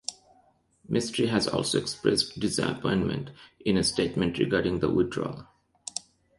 [0.89, 3.29] Mistry has also expressed disappointment
[3.63, 5.45] in a statement regarding the withdrawal.